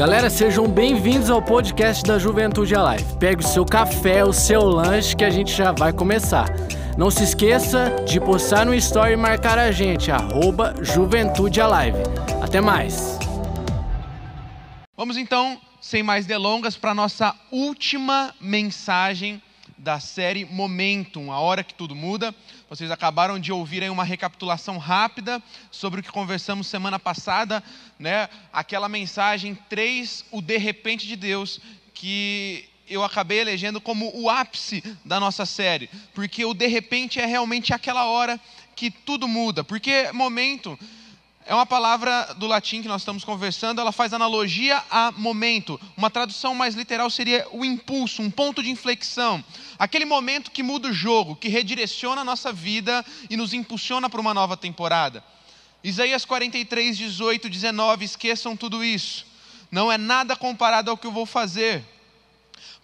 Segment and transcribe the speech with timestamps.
[0.00, 3.04] Galera, sejam bem-vindos ao podcast da Juventude Alive.
[3.18, 6.48] Pegue o seu café, o seu lanche que a gente já vai começar.
[6.96, 11.98] Não se esqueça de postar no story e marcar a gente, arroba Juventude Alive.
[12.40, 13.18] Até mais!
[14.96, 19.42] Vamos então, sem mais delongas, para a nossa última mensagem
[19.80, 22.34] da série Momentum, a hora que tudo muda.
[22.68, 27.64] Vocês acabaram de ouvir aí uma recapitulação rápida sobre o que conversamos semana passada,
[27.98, 28.28] né?
[28.52, 31.60] Aquela mensagem 3, o de repente de Deus,
[31.94, 37.24] que eu acabei elegendo como o ápice da nossa série, porque o de repente é
[37.24, 38.38] realmente aquela hora
[38.76, 40.78] que tudo muda, porque momento
[41.46, 45.80] é uma palavra do latim que nós estamos conversando, ela faz analogia a momento.
[45.96, 49.42] Uma tradução mais literal seria o impulso, um ponto de inflexão.
[49.78, 54.20] Aquele momento que muda o jogo, que redireciona a nossa vida e nos impulsiona para
[54.20, 55.24] uma nova temporada.
[55.82, 59.26] Isaías 43, 18, 19, esqueçam tudo isso.
[59.70, 61.82] Não é nada comparado ao que eu vou fazer,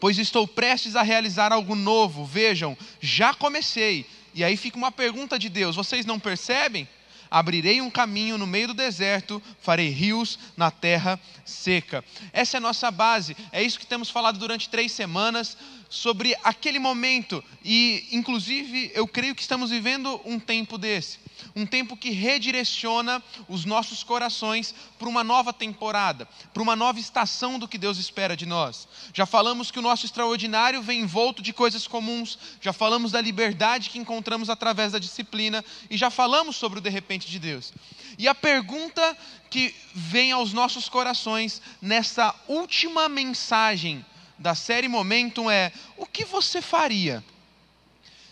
[0.00, 2.24] pois estou prestes a realizar algo novo.
[2.24, 4.06] Vejam, já comecei.
[4.34, 6.88] E aí fica uma pergunta de Deus: vocês não percebem?
[7.30, 12.04] Abrirei um caminho no meio do deserto, farei rios na terra seca.
[12.32, 15.56] Essa é a nossa base, é isso que temos falado durante três semanas
[15.88, 21.96] sobre aquele momento, e inclusive eu creio que estamos vivendo um tempo desse um tempo
[21.96, 27.78] que redireciona os nossos corações para uma nova temporada, para uma nova estação do que
[27.78, 28.88] Deus espera de nós.
[29.12, 33.90] Já falamos que o nosso extraordinário vem envolto de coisas comuns, já falamos da liberdade
[33.90, 37.72] que encontramos através da disciplina e já falamos sobre o de repente de Deus.
[38.18, 39.16] E a pergunta
[39.50, 44.04] que vem aos nossos corações nessa última mensagem
[44.38, 47.24] da série Momentum é: o que você faria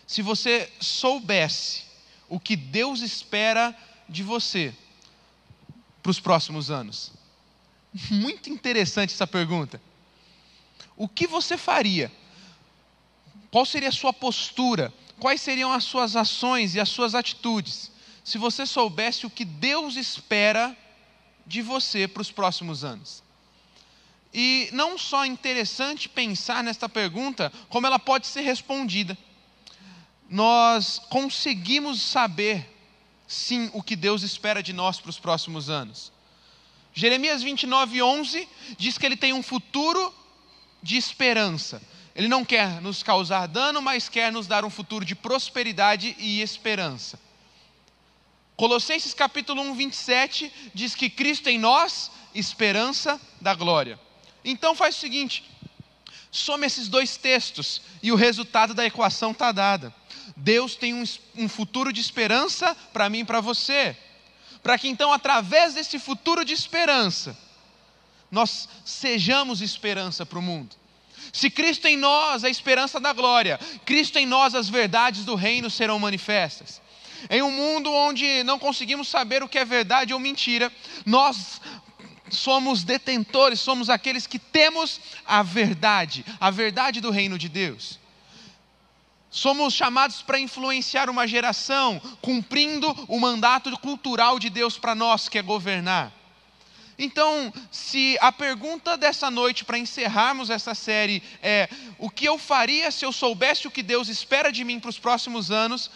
[0.07, 1.83] se você soubesse
[2.29, 3.75] o que Deus espera
[4.07, 4.73] de você
[6.01, 7.11] para os próximos anos?
[8.09, 9.81] Muito interessante essa pergunta.
[10.97, 12.11] O que você faria?
[13.51, 14.93] Qual seria a sua postura?
[15.19, 17.91] Quais seriam as suas ações e as suas atitudes
[18.23, 20.75] se você soubesse o que Deus espera
[21.45, 23.23] de você para os próximos anos?
[24.37, 29.17] E não só é interessante pensar nesta pergunta, como ela pode ser respondida
[30.29, 32.69] nós conseguimos saber,
[33.27, 36.11] sim, o que Deus espera de nós para os próximos anos.
[36.93, 38.47] Jeremias 29, 11
[38.77, 40.13] diz que ele tem um futuro
[40.81, 41.81] de esperança.
[42.15, 46.41] Ele não quer nos causar dano, mas quer nos dar um futuro de prosperidade e
[46.41, 47.19] esperança.
[48.55, 53.99] Colossenses capítulo 1, 27 diz que Cristo em nós, esperança da glória.
[54.45, 55.43] Então faz o seguinte:
[56.31, 59.93] some esses dois textos e o resultado da equação está dada.
[60.37, 61.03] Deus tem um,
[61.35, 63.97] um futuro de esperança para mim e para você.
[64.61, 67.37] Para que então, através desse futuro de esperança,
[68.31, 70.75] nós sejamos esperança para o mundo.
[71.31, 75.35] Se Cristo em nós é a esperança da glória, Cristo em nós as verdades do
[75.35, 76.81] reino serão manifestas.
[77.29, 80.71] Em um mundo onde não conseguimos saber o que é verdade ou mentira,
[81.05, 81.61] nós
[82.29, 87.99] somos detentores, somos aqueles que temos a verdade, a verdade do reino de Deus.
[89.29, 95.37] Somos chamados para influenciar uma geração, cumprindo o mandato cultural de Deus para nós, que
[95.37, 96.13] é governar.
[96.97, 101.67] Então, se a pergunta dessa noite, para encerrarmos essa série, é:
[101.99, 104.97] o que eu faria se eu soubesse o que Deus espera de mim para os
[104.99, 105.91] próximos anos?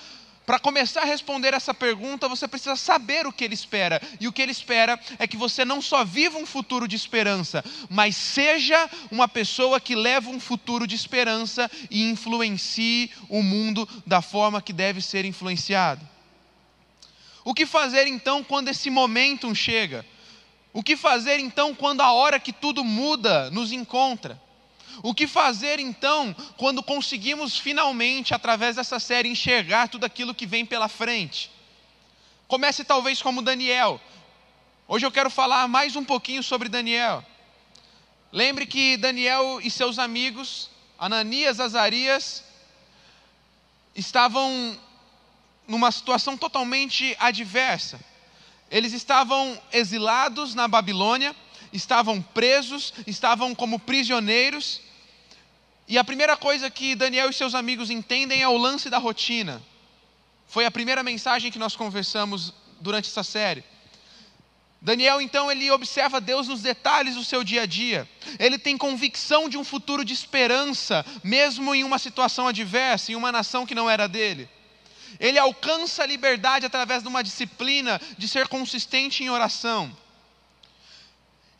[0.49, 4.01] Para começar a responder essa pergunta, você precisa saber o que ele espera.
[4.19, 7.63] E o que ele espera é que você não só viva um futuro de esperança,
[7.87, 14.23] mas seja uma pessoa que leva um futuro de esperança e influencie o mundo da
[14.23, 16.03] forma que deve ser influenciado.
[17.45, 20.03] O que fazer então quando esse momento chega?
[20.73, 24.41] O que fazer então quando a hora que tudo muda nos encontra?
[25.01, 30.65] O que fazer então quando conseguimos finalmente, através dessa série, enxergar tudo aquilo que vem
[30.65, 31.51] pela frente?
[32.47, 34.01] Comece talvez como Daniel.
[34.87, 37.23] Hoje eu quero falar mais um pouquinho sobre Daniel.
[38.31, 42.43] Lembre que Daniel e seus amigos, Ananias, Azarias,
[43.95, 44.77] estavam
[45.67, 47.99] numa situação totalmente adversa.
[48.71, 51.35] Eles estavam exilados na Babilônia,
[51.71, 54.81] estavam presos, estavam como prisioneiros,
[55.87, 59.59] e a primeira coisa que Daniel e seus amigos entendem é o lance da rotina.
[60.47, 63.63] Foi a primeira mensagem que nós conversamos durante essa série.
[64.81, 68.07] Daniel, então, ele observa Deus nos detalhes do seu dia a dia.
[68.37, 73.31] Ele tem convicção de um futuro de esperança, mesmo em uma situação adversa, em uma
[73.31, 74.47] nação que não era dele.
[75.19, 79.91] Ele alcança a liberdade através de uma disciplina de ser consistente em oração.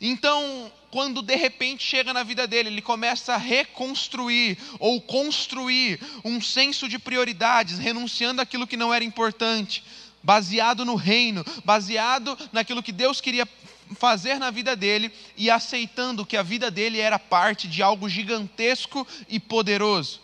[0.00, 6.40] Então, quando de repente chega na vida dele, ele começa a reconstruir ou construir um
[6.40, 9.84] senso de prioridades, renunciando àquilo que não era importante,
[10.22, 13.46] baseado no reino, baseado naquilo que Deus queria
[13.98, 19.06] fazer na vida dele e aceitando que a vida dele era parte de algo gigantesco
[19.28, 20.20] e poderoso.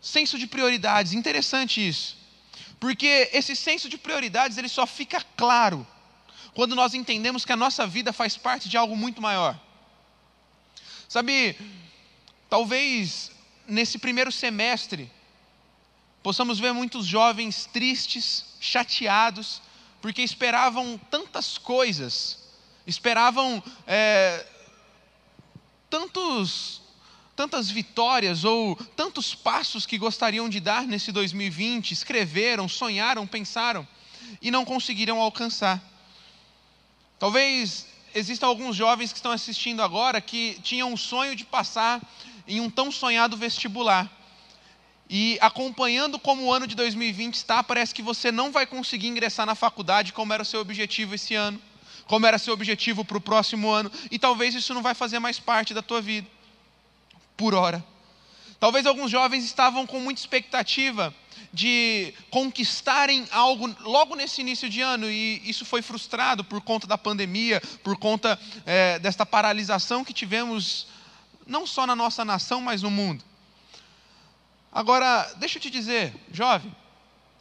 [0.00, 2.16] Senso de prioridades, interessante isso.
[2.80, 5.86] Porque esse senso de prioridades ele só fica claro
[6.58, 9.56] quando nós entendemos que a nossa vida faz parte de algo muito maior.
[11.08, 11.56] Sabe,
[12.50, 13.30] talvez
[13.64, 15.08] nesse primeiro semestre
[16.20, 19.62] possamos ver muitos jovens tristes, chateados,
[20.02, 22.40] porque esperavam tantas coisas,
[22.84, 24.44] esperavam é,
[25.88, 26.82] tantos
[27.36, 33.86] tantas vitórias ou tantos passos que gostariam de dar nesse 2020, escreveram, sonharam, pensaram
[34.42, 35.80] e não conseguiram alcançar.
[37.18, 42.00] Talvez existam alguns jovens que estão assistindo agora que tinham um sonho de passar
[42.46, 44.10] em um tão sonhado vestibular.
[45.10, 49.46] E acompanhando como o ano de 2020 está, parece que você não vai conseguir ingressar
[49.46, 51.60] na faculdade como era o seu objetivo esse ano,
[52.06, 55.38] como era seu objetivo para o próximo ano, e talvez isso não vai fazer mais
[55.38, 56.26] parte da tua vida
[57.36, 57.84] por hora.
[58.60, 61.14] Talvez alguns jovens estavam com muita expectativa
[61.52, 66.98] de conquistarem algo logo nesse início de ano e isso foi frustrado por conta da
[66.98, 70.88] pandemia, por conta é, desta paralisação que tivemos
[71.46, 73.24] não só na nossa nação, mas no mundo.
[74.72, 76.74] Agora, deixa eu te dizer, jovem,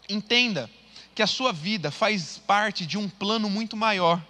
[0.08, 0.70] entenda
[1.14, 4.24] que a sua vida faz parte de um plano muito maior.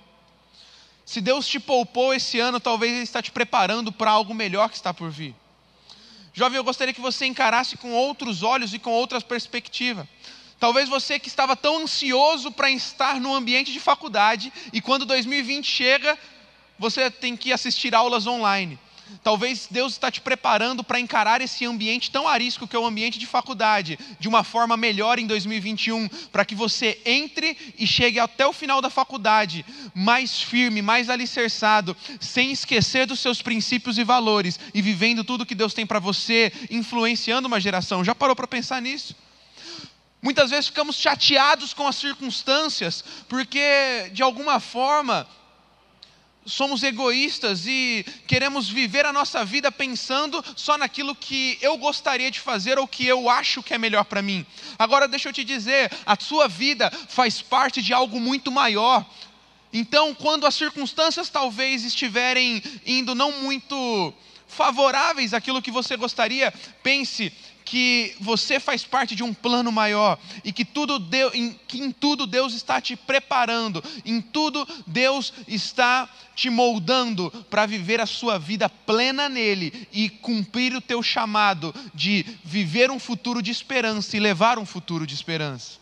[1.06, 4.76] Se Deus te poupou esse ano, talvez Ele está te preparando para algo melhor que
[4.76, 5.36] está por vir.
[6.38, 10.06] Jovem, eu gostaria que você encarasse com outros olhos e com outras perspectivas.
[10.60, 15.66] Talvez você que estava tão ansioso para estar no ambiente de faculdade e quando 2020
[15.66, 16.16] chega,
[16.78, 18.78] você tem que assistir aulas online.
[19.24, 23.20] Talvez Deus está te preparando para encarar esse ambiente tão arisco que é o ambiente
[23.20, 28.46] de faculdade, de uma forma melhor em 2021, para que você entre e chegue até
[28.46, 34.60] o final da faculdade mais firme, mais alicerçado, sem esquecer dos seus princípios e valores
[34.74, 38.04] e vivendo tudo que Deus tem para você, influenciando uma geração.
[38.04, 39.16] Já parou para pensar nisso?
[40.22, 45.28] Muitas vezes ficamos chateados com as circunstâncias, porque de alguma forma
[46.48, 52.40] somos egoístas e queremos viver a nossa vida pensando só naquilo que eu gostaria de
[52.40, 54.46] fazer ou que eu acho que é melhor para mim.
[54.80, 59.06] Agora, deixa eu te dizer: a sua vida faz parte de algo muito maior.
[59.72, 64.14] Então, quando as circunstâncias talvez estiverem indo não muito
[64.48, 67.34] favoráveis àquilo que você gostaria, pense
[67.70, 71.92] que você faz parte de um plano maior e que, tudo Deus, em, que em
[71.92, 78.40] tudo Deus está te preparando, em tudo Deus está te moldando para viver a sua
[78.40, 84.20] vida plena nele e cumprir o teu chamado de viver um futuro de esperança e
[84.22, 85.78] levar um futuro de esperança.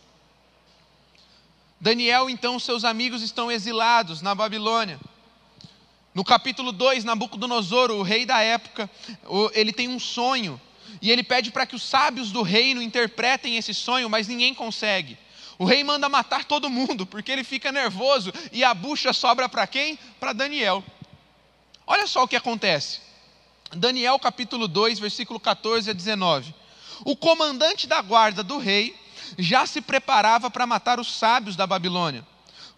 [1.80, 4.98] Daniel, então, seus amigos estão exilados na Babilônia.
[6.12, 8.90] No capítulo 2, Nabucodonosor, o rei da época,
[9.52, 10.60] ele tem um sonho
[11.00, 15.18] e ele pede para que os sábios do reino interpretem esse sonho, mas ninguém consegue.
[15.58, 19.66] O rei manda matar todo mundo, porque ele fica nervoso e a bucha sobra para
[19.66, 19.98] quem?
[20.20, 20.84] Para Daniel.
[21.86, 23.00] Olha só o que acontece.
[23.72, 26.54] Daniel capítulo 2, versículo 14 a 19.
[27.04, 28.94] O comandante da guarda do rei
[29.38, 32.26] já se preparava para matar os sábios da Babilônia.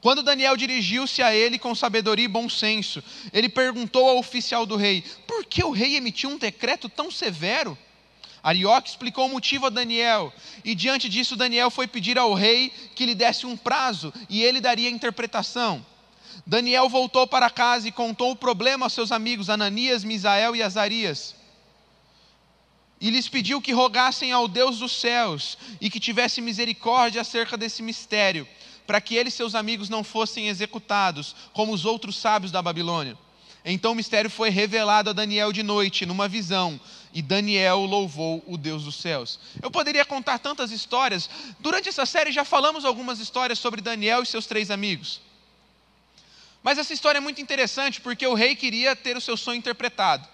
[0.01, 4.77] Quando Daniel dirigiu-se a ele com sabedoria e bom senso, ele perguntou ao oficial do
[4.77, 7.77] rei: por que o rei emitiu um decreto tão severo?
[8.43, 10.33] Arioque explicou o motivo a Daniel,
[10.65, 14.61] e diante disso Daniel foi pedir ao rei que lhe desse um prazo, e ele
[14.61, 15.85] daria a interpretação.
[16.47, 21.35] Daniel voltou para casa e contou o problema aos seus amigos Ananias, Misael e Azarias.
[23.01, 27.83] E lhes pediu que rogassem ao Deus dos céus e que tivesse misericórdia acerca desse
[27.83, 28.47] mistério,
[28.87, 33.17] para que ele e seus amigos não fossem executados, como os outros sábios da Babilônia.
[33.65, 36.81] Então o mistério foi revelado a Daniel de noite, numa visão,
[37.13, 39.39] e Daniel louvou o Deus dos céus.
[39.63, 41.29] Eu poderia contar tantas histórias.
[41.59, 45.21] Durante essa série já falamos algumas histórias sobre Daniel e seus três amigos.
[46.63, 50.29] Mas essa história é muito interessante porque o rei queria ter o seu sonho interpretado.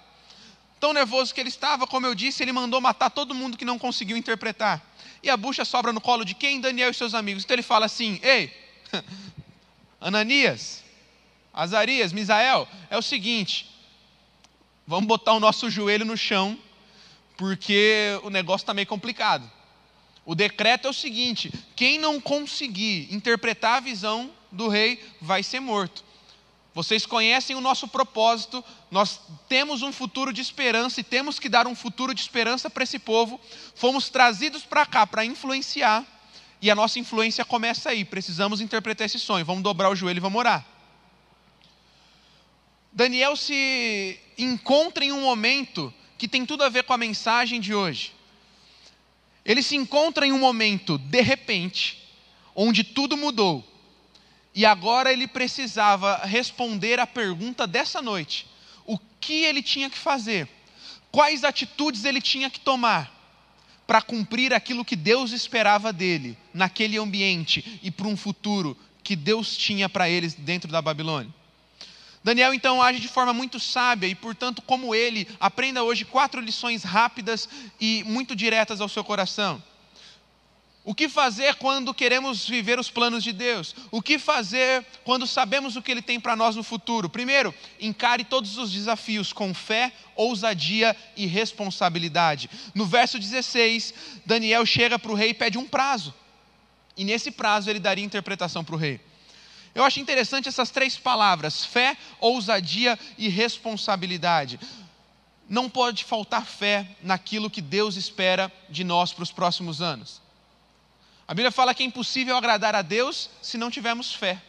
[0.81, 3.78] Tão nervoso que ele estava, como eu disse, ele mandou matar todo mundo que não
[3.78, 4.83] conseguiu interpretar.
[5.23, 6.61] E a bucha sobra no colo de quem?
[6.61, 7.45] Daniel e seus amigos.
[7.45, 8.52] Então ele fala assim: Ei,
[10.00, 10.83] Ananias,
[11.52, 13.74] Azarias, Misael, é o seguinte:
[14.87, 16.59] vamos botar o nosso joelho no chão,
[17.37, 19.50] porque o negócio está meio complicado.
[20.25, 25.61] O decreto é o seguinte: quem não conseguir interpretar a visão do rei vai ser
[25.61, 26.05] morto.
[26.75, 31.69] Vocês conhecem o nosso propósito, nós temos um futuro de esperança e temos que dar
[31.69, 33.41] um futuro de esperança para esse povo.
[33.76, 36.05] Fomos trazidos para cá para influenciar
[36.61, 38.05] e a nossa influência começa aí.
[38.05, 39.45] Precisamos interpretar esse sonho.
[39.45, 40.67] Vamos dobrar o joelho e vamos orar.
[42.95, 47.75] Daniel se encontra em um momento que tem tudo a ver com a mensagem de
[47.75, 48.13] hoje.
[49.45, 52.09] Ele se encontra em um momento, de repente,
[52.55, 53.63] onde tudo mudou
[54.55, 58.47] e agora ele precisava responder a pergunta dessa noite:
[58.87, 60.49] o que ele tinha que fazer?
[61.11, 63.13] Quais atitudes ele tinha que tomar
[63.87, 69.57] para cumprir aquilo que Deus esperava dele, naquele ambiente e para um futuro que Deus
[69.57, 71.33] tinha para eles dentro da Babilônia?
[72.25, 76.83] Daniel então age de forma muito sábia e, portanto, como ele, aprenda hoje quatro lições
[76.83, 77.47] rápidas
[77.78, 79.62] e muito diretas ao seu coração.
[80.83, 83.75] O que fazer quando queremos viver os planos de Deus?
[83.90, 87.09] O que fazer quando sabemos o que Ele tem para nós no futuro?
[87.09, 92.50] Primeiro, encare todos os desafios com fé, ousadia e responsabilidade.
[92.75, 93.95] No verso 16,
[94.26, 96.12] Daniel chega para o rei e pede um prazo.
[96.97, 99.00] E nesse prazo ele daria interpretação para o rei.
[99.75, 104.61] Eu acho interessante essas três palavras: fé, ousadia e responsabilidade.
[105.49, 110.23] Não pode faltar fé naquilo que Deus espera de nós para os próximos anos.
[111.26, 114.40] A Bíblia fala que é impossível agradar a Deus se não tivermos fé.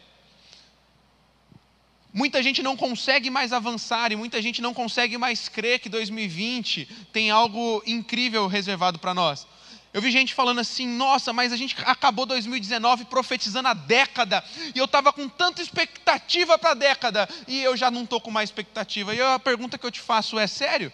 [2.12, 6.86] Muita gente não consegue mais avançar e muita gente não consegue mais crer que 2020
[7.12, 9.46] tem algo incrível reservado para nós.
[9.96, 14.78] Eu vi gente falando assim: nossa, mas a gente acabou 2019 profetizando a década, e
[14.78, 18.50] eu estava com tanta expectativa para a década, e eu já não estou com mais
[18.50, 19.14] expectativa.
[19.14, 20.92] E a pergunta que eu te faço é: sério?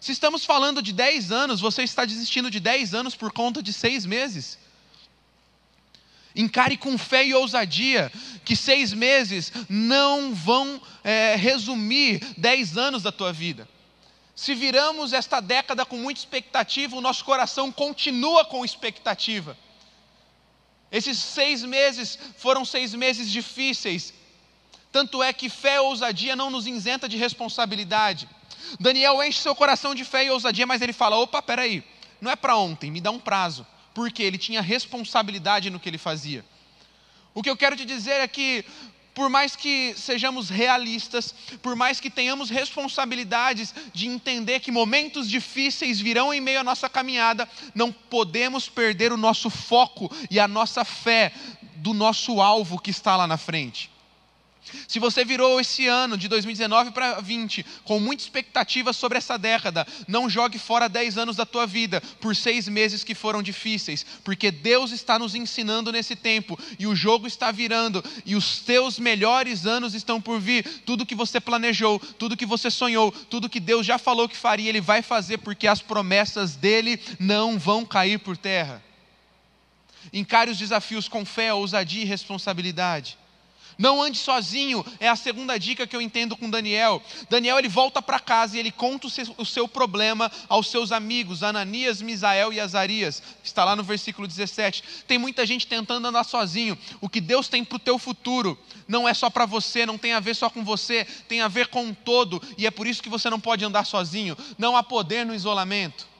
[0.00, 3.72] Se estamos falando de 10 anos, você está desistindo de 10 anos por conta de
[3.72, 4.56] 6 meses?
[6.36, 8.12] Encare com fé e ousadia
[8.44, 13.68] que seis meses não vão é, resumir dez anos da tua vida.
[14.38, 19.58] Se viramos esta década com muita expectativa, o nosso coração continua com expectativa.
[20.92, 24.14] Esses seis meses foram seis meses difíceis,
[24.92, 28.28] tanto é que fé e ousadia não nos isenta de responsabilidade.
[28.78, 31.82] Daniel enche seu coração de fé e ousadia, mas ele fala: opa, peraí,
[32.20, 35.98] não é para ontem, me dá um prazo porque ele tinha responsabilidade no que ele
[35.98, 36.44] fazia.
[37.34, 38.64] O que eu quero te dizer é que,
[39.18, 45.98] por mais que sejamos realistas, por mais que tenhamos responsabilidades de entender que momentos difíceis
[45.98, 50.84] virão em meio à nossa caminhada, não podemos perder o nosso foco e a nossa
[50.84, 51.32] fé
[51.74, 53.90] do nosso alvo que está lá na frente.
[54.86, 59.86] Se você virou esse ano de 2019 para 20 com muita expectativa sobre essa década,
[60.06, 64.50] não jogue fora 10 anos da tua vida por seis meses que foram difíceis, porque
[64.50, 69.66] Deus está nos ensinando nesse tempo e o jogo está virando e os teus melhores
[69.66, 70.64] anos estão por vir.
[70.84, 74.68] Tudo que você planejou, tudo que você sonhou, tudo que Deus já falou que faria,
[74.68, 78.82] Ele vai fazer porque as promessas dele não vão cair por terra.
[80.12, 83.17] Encare os desafios com fé, ousadia e responsabilidade.
[83.78, 87.00] Não ande sozinho, é a segunda dica que eu entendo com Daniel.
[87.30, 91.44] Daniel ele volta para casa e ele conta o seu, o problema aos seus amigos,
[91.44, 93.22] Ananias, Misael e Azarias.
[93.44, 94.82] Está lá no versículo 17.
[95.06, 96.76] Tem muita gente tentando andar sozinho.
[97.00, 98.58] O que Deus tem para o teu futuro
[98.88, 101.68] não é só para você, não tem a ver só com você, tem a ver
[101.68, 102.42] com um todo.
[102.56, 104.36] E é por isso que você não pode andar sozinho.
[104.58, 106.17] Não há poder no isolamento.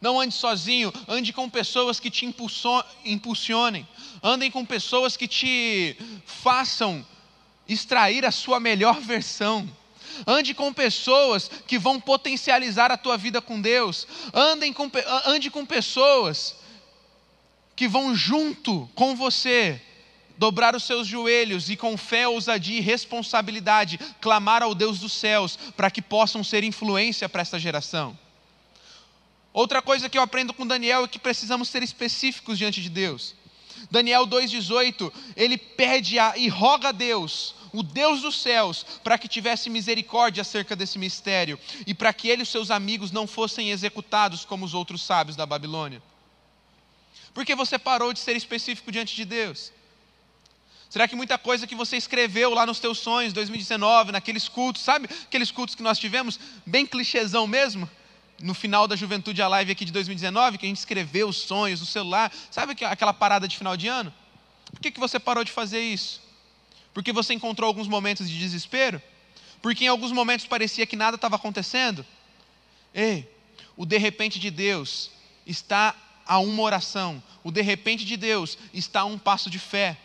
[0.00, 2.26] Não ande sozinho, ande com pessoas que te
[3.04, 3.86] impulsionem.
[4.22, 7.04] Andem com pessoas que te façam
[7.68, 9.68] extrair a sua melhor versão.
[10.26, 14.06] Ande com pessoas que vão potencializar a tua vida com Deus.
[14.32, 14.90] Andem com,
[15.24, 16.56] ande com pessoas
[17.74, 19.80] que vão junto com você
[20.38, 25.58] dobrar os seus joelhos e com fé, ousadia e responsabilidade clamar ao Deus dos céus
[25.76, 28.18] para que possam ser influência para esta geração.
[29.56, 33.34] Outra coisa que eu aprendo com Daniel é que precisamos ser específicos diante de Deus.
[33.90, 39.26] Daniel 2,18, ele pede a, e roga a Deus, o Deus dos céus, para que
[39.26, 44.44] tivesse misericórdia acerca desse mistério e para que ele e seus amigos não fossem executados
[44.44, 46.02] como os outros sábios da Babilônia.
[47.32, 49.72] Por que você parou de ser específico diante de Deus?
[50.90, 55.08] Será que muita coisa que você escreveu lá nos teus sonhos, 2019, naqueles cultos, sabe
[55.22, 57.88] aqueles cultos que nós tivemos, bem clichêzão mesmo?
[58.40, 61.80] No final da Juventude a Live aqui de 2019, que a gente escreveu os sonhos
[61.80, 64.12] no celular, sabe aquela parada de final de ano?
[64.70, 66.20] Por que, que você parou de fazer isso?
[66.92, 69.00] Porque você encontrou alguns momentos de desespero?
[69.62, 72.04] Porque em alguns momentos parecia que nada estava acontecendo?
[72.92, 73.28] Ei,
[73.76, 75.10] o de repente de Deus
[75.46, 75.94] está
[76.26, 79.96] a uma oração, o de repente de Deus está a um passo de fé.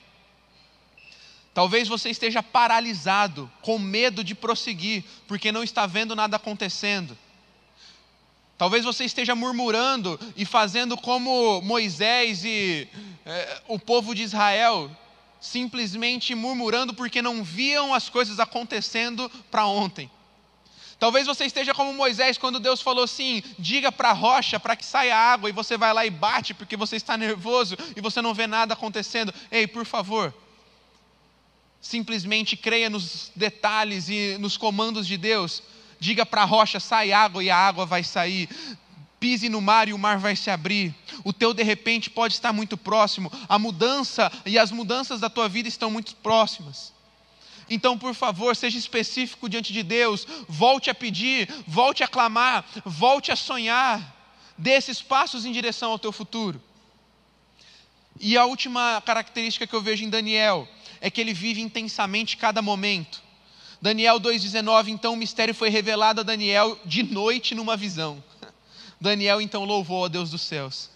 [1.53, 7.17] Talvez você esteja paralisado, com medo de prosseguir, porque não está vendo nada acontecendo.
[8.61, 12.87] Talvez você esteja murmurando e fazendo como Moisés e
[13.25, 14.95] é, o povo de Israel,
[15.39, 20.11] simplesmente murmurando porque não viam as coisas acontecendo para ontem.
[20.99, 24.85] Talvez você esteja como Moisés quando Deus falou assim: diga para a rocha para que
[24.85, 28.31] saia água, e você vai lá e bate porque você está nervoso e você não
[28.31, 29.33] vê nada acontecendo.
[29.51, 30.31] Ei, por favor,
[31.81, 35.63] simplesmente creia nos detalhes e nos comandos de Deus.
[36.01, 38.49] Diga para a rocha: sai água e a água vai sair.
[39.19, 40.95] Pise no mar e o mar vai se abrir.
[41.23, 43.31] O teu de repente pode estar muito próximo.
[43.47, 46.91] A mudança e as mudanças da tua vida estão muito próximas.
[47.69, 50.25] Então, por favor, seja específico diante de Deus.
[50.49, 54.01] Volte a pedir, volte a clamar, volte a sonhar.
[54.57, 56.59] Dê esses passos em direção ao teu futuro.
[58.19, 60.67] E a última característica que eu vejo em Daniel
[60.99, 63.21] é que ele vive intensamente cada momento.
[63.81, 68.23] Daniel 2,19, então o mistério foi revelado a Daniel de noite numa visão.
[69.01, 70.91] Daniel então louvou a Deus dos céus.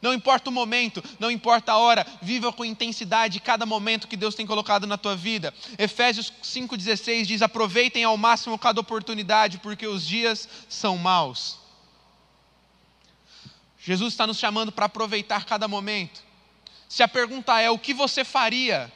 [0.00, 4.34] Não importa o momento, não importa a hora, viva com intensidade cada momento que Deus
[4.34, 5.52] tem colocado na tua vida.
[5.76, 11.58] Efésios 5,16 diz: aproveitem ao máximo cada oportunidade, porque os dias são maus.
[13.82, 16.22] Jesus está nos chamando para aproveitar cada momento.
[16.88, 18.90] Se a pergunta é: o que você faria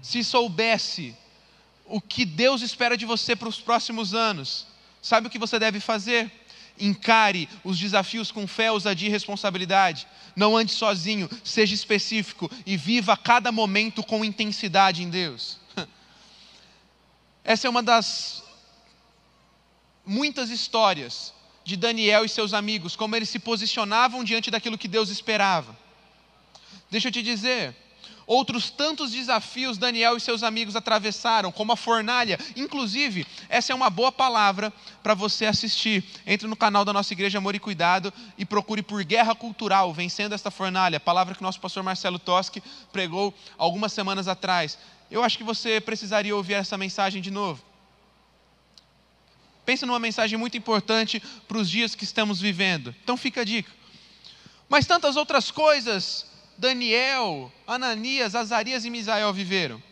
[0.00, 1.16] se soubesse
[1.92, 4.66] o que Deus espera de você para os próximos anos,
[5.02, 6.32] sabe o que você deve fazer?
[6.80, 10.06] Encare os desafios com fé, ousadia e responsabilidade.
[10.34, 15.58] Não ande sozinho, seja específico e viva cada momento com intensidade em Deus.
[17.44, 18.42] Essa é uma das
[20.04, 25.10] muitas histórias de Daniel e seus amigos, como eles se posicionavam diante daquilo que Deus
[25.10, 25.76] esperava.
[26.90, 27.76] Deixa eu te dizer,
[28.26, 32.38] Outros tantos desafios Daniel e seus amigos atravessaram, como a fornalha.
[32.56, 36.04] Inclusive, essa é uma boa palavra para você assistir.
[36.26, 40.34] Entre no canal da nossa igreja Amor e Cuidado e procure por Guerra Cultural, vencendo
[40.34, 41.00] esta fornalha.
[41.00, 42.62] Palavra que nosso pastor Marcelo Toschi
[42.92, 44.78] pregou algumas semanas atrás.
[45.10, 47.62] Eu acho que você precisaria ouvir essa mensagem de novo.
[49.64, 52.94] Pensa numa mensagem muito importante para os dias que estamos vivendo.
[53.02, 53.70] Então fica a dica.
[54.68, 59.82] Mas tantas outras coisas Daniel, Ananias, Azarias e Misael viveram.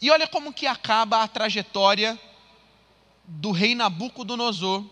[0.00, 2.18] E olha como que acaba a trajetória
[3.24, 4.84] do rei Nabucodonosor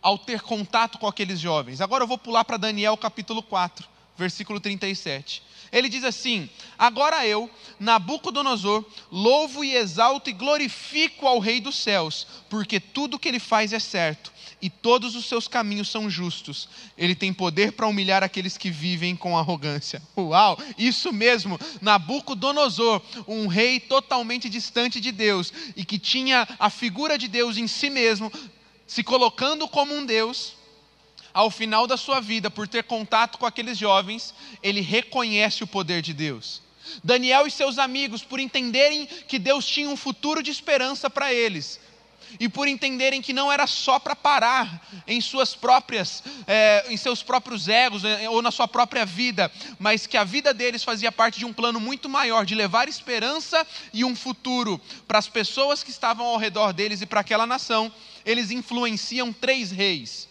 [0.00, 1.80] ao ter contato com aqueles jovens.
[1.80, 5.42] Agora eu vou pular para Daniel capítulo 4, versículo 37.
[5.70, 12.26] Ele diz assim: Agora eu, Nabucodonosor, louvo e exalto e glorifico ao Rei dos céus,
[12.48, 16.68] porque tudo que ele faz é certo e todos os seus caminhos são justos.
[16.96, 20.00] Ele tem poder para humilhar aqueles que vivem com arrogância.
[20.16, 27.18] Uau, isso mesmo, Nabucodonosor, um rei totalmente distante de Deus e que tinha a figura
[27.18, 28.32] de Deus em si mesmo,
[28.86, 30.54] se colocando como um Deus.
[31.34, 36.02] Ao final da sua vida, por ter contato com aqueles jovens, ele reconhece o poder
[36.02, 36.60] de Deus.
[37.02, 41.80] Daniel e seus amigos, por entenderem que Deus tinha um futuro de esperança para eles,
[42.38, 47.22] e por entenderem que não era só para parar em suas próprias, é, em seus
[47.22, 51.38] próprios egos é, ou na sua própria vida, mas que a vida deles fazia parte
[51.38, 55.90] de um plano muito maior de levar esperança e um futuro para as pessoas que
[55.90, 57.92] estavam ao redor deles e para aquela nação.
[58.24, 60.28] Eles influenciam três reis.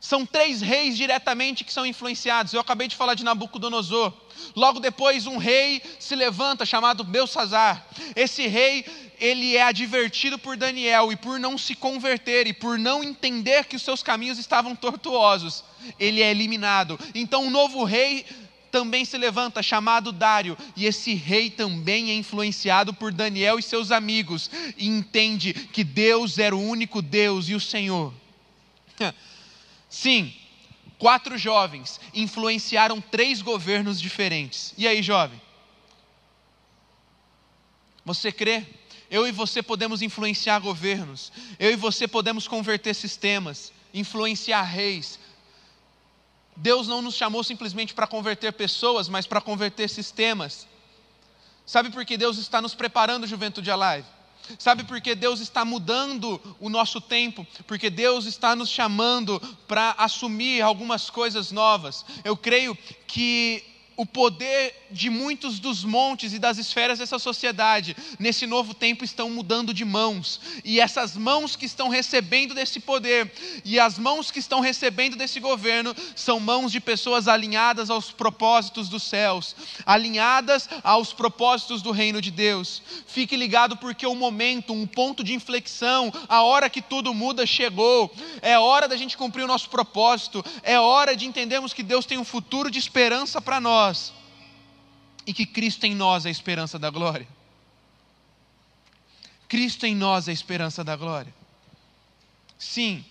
[0.00, 2.54] São três reis diretamente que são influenciados.
[2.54, 4.14] Eu acabei de falar de Nabucodonosor.
[4.56, 7.86] Logo depois, um rei se levanta chamado Belsazar.
[8.16, 8.86] Esse rei
[9.20, 13.76] ele é advertido por Daniel e por não se converter e por não entender que
[13.76, 15.62] os seus caminhos estavam tortuosos,
[15.98, 16.98] ele é eliminado.
[17.14, 18.24] Então um novo rei
[18.70, 23.90] também se levanta, chamado Dário, e esse rei também é influenciado por Daniel e seus
[23.90, 28.14] amigos, e entende que Deus era o único Deus e o Senhor.
[29.88, 30.32] Sim,
[30.98, 34.72] quatro jovens influenciaram três governos diferentes.
[34.78, 35.40] E aí, jovem?
[38.04, 38.64] Você crê
[39.10, 45.18] eu e você podemos influenciar governos, eu e você podemos converter sistemas, influenciar reis.
[46.56, 50.66] Deus não nos chamou simplesmente para converter pessoas, mas para converter sistemas.
[51.66, 54.06] Sabe por que Deus está nos preparando, Juventude Alive?
[54.58, 57.46] Sabe por que Deus está mudando o nosso tempo?
[57.66, 62.04] Porque Deus está nos chamando para assumir algumas coisas novas.
[62.24, 63.62] Eu creio que
[63.96, 69.30] o poder de muitos dos montes e das esferas dessa sociedade, nesse novo tempo, estão
[69.30, 70.40] mudando de mãos.
[70.64, 73.32] E essas mãos que estão recebendo desse poder
[73.64, 78.88] e as mãos que estão recebendo desse governo são mãos de pessoas alinhadas aos propósitos
[78.88, 79.54] dos céus,
[79.86, 82.82] alinhadas aos propósitos do reino de Deus.
[83.06, 88.12] Fique ligado, porque o momento, um ponto de inflexão, a hora que tudo muda chegou.
[88.42, 92.18] É hora da gente cumprir o nosso propósito, é hora de entendermos que Deus tem
[92.18, 94.19] um futuro de esperança para nós
[95.26, 97.26] e que Cristo em nós é a esperança da glória.
[99.48, 101.34] Cristo em nós é a esperança da glória.
[102.58, 103.04] Sim,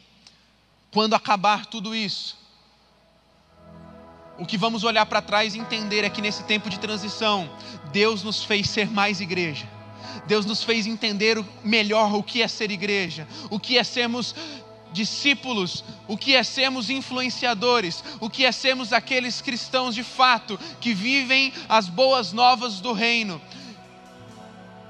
[0.91, 2.37] quando acabar tudo isso,
[4.37, 7.49] o que vamos olhar para trás e entender é que nesse tempo de transição,
[7.91, 9.67] Deus nos fez ser mais igreja.
[10.25, 14.33] Deus nos fez entender melhor o que é ser igreja, o que é sermos
[14.91, 20.93] discípulos, o que é sermos influenciadores, o que é sermos aqueles cristãos de fato que
[20.93, 23.41] vivem as boas novas do reino.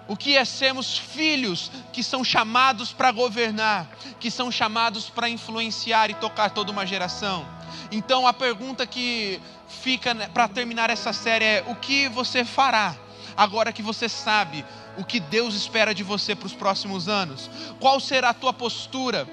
[0.08, 3.88] O que é sermos filhos que são chamados para governar,
[4.20, 7.46] que são chamados para influenciar e tocar toda uma geração.
[7.92, 12.96] Então a pergunta que fica né, para terminar essa série é: o que você fará
[13.38, 14.66] agora que você sabe
[15.00, 17.50] o que Deus espera de você para os próximos anos?
[17.80, 19.26] Qual será a tua postura?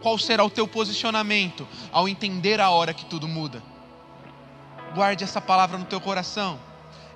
[0.00, 3.62] Qual será o teu posicionamento ao entender a hora que tudo muda?
[4.94, 6.58] Guarde essa palavra no teu coração.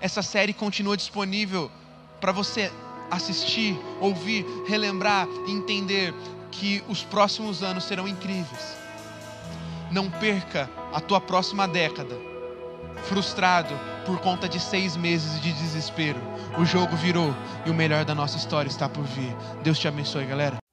[0.00, 1.70] Essa série continua disponível
[2.20, 2.70] para você
[3.10, 6.14] assistir, ouvir, relembrar e entender
[6.50, 8.76] que os próximos anos serão incríveis.
[9.90, 12.34] Não perca a tua próxima década
[13.04, 16.20] frustrado por conta de seis meses de desespero.
[16.58, 17.34] O jogo virou
[17.66, 19.34] e o melhor da nossa história está por vir.
[19.62, 20.63] Deus te abençoe, galera.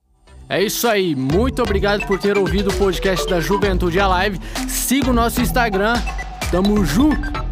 [0.52, 4.38] É isso aí, muito obrigado por ter ouvido o podcast da Juventude Alive.
[4.68, 5.94] Siga o nosso Instagram,
[6.52, 7.51] tamo junto!